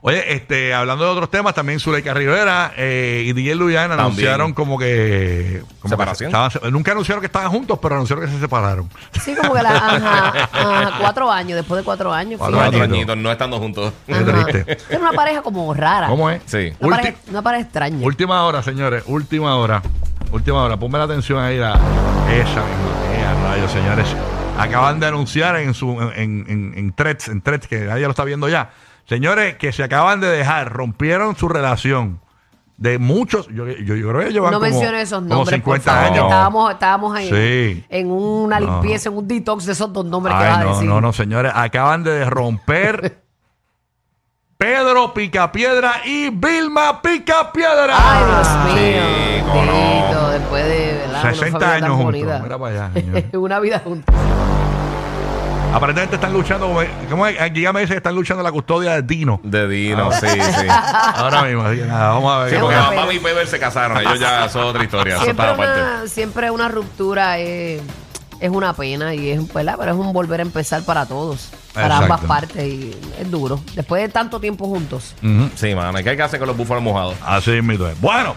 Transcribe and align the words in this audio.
Oye, 0.00 0.32
este, 0.34 0.72
hablando 0.74 1.04
de 1.04 1.10
otros 1.10 1.30
temas, 1.30 1.54
también 1.54 1.80
Zuleika 1.80 2.14
Rivera 2.14 2.72
eh, 2.76 3.24
y 3.26 3.32
DJ 3.32 3.56
Luyan 3.56 3.88
También. 3.88 4.00
anunciaron 4.06 4.52
como 4.54 4.78
que. 4.78 5.62
como 5.80 5.82
que 5.82 5.88
Separación. 5.88 6.28
estaban- 6.28 6.72
nunca 6.72 6.92
anunciaron 6.92 7.20
que 7.20 7.26
estaban 7.26 7.50
juntos, 7.50 7.78
pero 7.82 7.96
anunciaron 7.96 8.24
que 8.24 8.30
se 8.30 8.38
separaron. 8.38 8.88
Sí, 9.20 9.34
como 9.34 9.54
que 9.54 9.62
la, 9.62 9.70
ajá, 9.76 10.48
ajá, 10.52 10.92
cuatro 11.00 11.30
años, 11.32 11.56
después 11.56 11.78
de 11.80 11.84
cuatro 11.84 12.12
años. 12.12 12.38
Cuatro. 12.38 12.56
Cuatro 12.58 12.82
añitos. 12.82 13.16
no 13.16 13.32
estando 13.32 13.58
juntos. 13.58 13.92
Qué 14.06 14.14
Ajá. 14.14 14.44
triste. 14.46 14.78
Era 14.88 15.00
una 15.00 15.12
pareja 15.12 15.42
como 15.42 15.74
rara. 15.74 16.06
¿Cómo 16.08 16.30
es? 16.30 16.42
Sí. 16.46 16.72
Una, 16.80 16.96
pareja, 16.96 17.18
una 17.28 17.42
pareja 17.42 17.62
extraña. 17.64 18.06
Última 18.06 18.44
hora, 18.44 18.62
señores. 18.62 19.02
Última 19.06 19.56
hora. 19.56 19.82
Última 20.30 20.62
hora. 20.62 20.76
Ponme 20.76 20.98
la 20.98 21.04
atención 21.04 21.38
ahí. 21.42 21.56
La, 21.58 21.72
esa 21.72 22.62
misma. 22.64 23.14
Eh, 23.14 23.24
a 23.24 23.48
rayos, 23.50 23.72
señores. 23.72 24.06
Acaban 24.58 25.00
de 25.00 25.06
anunciar 25.06 25.56
en 25.56 25.74
su 25.74 25.90
en, 26.14 26.44
en, 26.48 26.74
en 26.76 26.92
threads, 26.92 27.28
en 27.28 27.40
threads, 27.42 27.66
que 27.68 27.80
nadie 27.80 28.04
lo 28.04 28.10
está 28.10 28.24
viendo 28.24 28.48
ya. 28.48 28.70
Señores, 29.08 29.56
que 29.56 29.72
se 29.72 29.82
acaban 29.82 30.20
de 30.20 30.28
dejar, 30.28 30.70
rompieron 30.72 31.34
su 31.36 31.48
relación 31.48 32.20
de 32.76 32.98
muchos. 32.98 33.48
Yo, 33.48 33.66
yo, 33.66 33.94
yo 33.96 34.08
creo 34.10 34.20
que 34.26 34.32
llevan 34.32 34.52
no 34.52 34.58
como, 34.60 34.70
menciones 34.70 35.04
esos 35.04 35.20
como 35.20 35.34
nombres, 35.36 35.62
por 35.62 35.76
50 35.78 35.90
favor, 35.90 36.02
que 36.02 36.14
años. 36.14 36.24
Estábamos, 36.24 36.70
estábamos 36.72 37.16
ahí 37.16 37.28
Sí. 37.28 37.84
en 37.88 38.10
una 38.10 38.60
No. 38.60 38.66
limpieza, 38.66 39.08
en 39.08 39.16
un 39.16 39.26
detox 39.26 39.64
de 39.66 39.72
esos 39.72 39.92
dos 39.92 40.04
nombres 40.04 40.36
que 40.36 40.42
vas 40.44 40.58
a 40.58 40.64
no, 40.64 40.70
decir. 40.74 40.88
no, 40.88 41.00
no, 41.00 41.12
señores. 41.12 41.52
Acaban 41.54 42.04
de 42.04 42.24
romper 42.28 43.22
Pedro 44.58 45.14
Picapiedra 45.14 46.02
y 46.04 46.30
Vilma 46.30 47.00
Picapiedra. 47.00 47.94
Ay, 47.96 48.24
Dios 48.26 48.74
mío. 48.74 49.46
No. 49.46 49.54
bendito, 49.62 50.30
después 50.30 50.64
de 50.66 50.92
¿verdad? 50.98 51.20
una 51.22 51.30
60 51.34 51.58
familia 51.58 51.74
años 51.74 51.88
tan 51.88 51.96
juntos. 52.02 52.40
Mira 52.42 52.58
para 52.58 52.84
allá, 52.86 52.90
señor. 52.92 53.24
una 53.34 53.60
vida 53.60 53.78
juntos. 53.82 54.14
Aparentemente 55.72 56.16
están 56.16 56.32
luchando, 56.32 56.66
¿cómo 57.10 57.26
es? 57.26 57.40
Aquí 57.40 57.60
ya 57.60 57.72
me 57.72 57.80
dice 57.80 57.92
que 57.92 57.98
están 57.98 58.14
luchando 58.14 58.42
la 58.42 58.50
custodia 58.50 58.92
de 58.94 59.02
Dino. 59.02 59.38
De 59.42 59.68
Dino, 59.68 60.10
sí, 60.12 60.26
sí. 60.26 60.66
Ahora 61.14 61.42
mismo, 61.42 61.62
así 61.62 61.78
que 61.78 61.84
nada, 61.84 62.08
vamos 62.14 62.32
a 62.32 62.38
ver. 62.44 62.50
Sí, 62.54 62.56
porque 62.60 62.76
una. 62.76 62.90
Mamá 62.90 63.12
y 63.12 63.18
Pedro 63.18 63.46
se 63.46 63.58
casaron. 63.58 63.98
Ellos 63.98 64.18
ya 64.18 64.48
son 64.48 64.64
otra 64.64 64.82
historia. 64.82 65.14
Eso 65.16 65.24
Siempre 65.24 65.46
está 65.50 65.54
aparte. 65.62 65.80
una, 65.82 66.06
siempre 66.08 66.50
una 66.50 66.68
ruptura 66.68 67.38
es, 67.38 67.82
es 68.40 68.50
una 68.50 68.72
pena 68.72 69.14
y 69.14 69.30
es, 69.30 69.52
¿verdad? 69.52 69.76
Pero 69.78 69.92
es 69.92 69.98
un 69.98 70.12
volver 70.12 70.40
a 70.40 70.42
empezar 70.42 70.82
para 70.84 71.04
todos, 71.06 71.50
para 71.74 71.86
Exacto. 71.96 72.14
ambas 72.14 72.20
partes 72.26 72.64
y 72.64 72.96
es 73.20 73.30
duro. 73.30 73.60
Después 73.74 74.00
de 74.02 74.08
tanto 74.08 74.40
tiempo 74.40 74.66
juntos. 74.66 75.14
Ujú. 75.22 75.50
Sí, 75.54 75.74
mano. 75.74 75.98
¿Qué 76.02 76.10
hay 76.10 76.16
que 76.16 76.22
hacer 76.22 76.38
con 76.38 76.48
los 76.48 76.56
búfalos 76.56 76.82
mojados? 76.82 77.14
Así 77.24 77.60
mismo 77.62 77.86
es. 77.86 78.00
Bueno, 78.00 78.34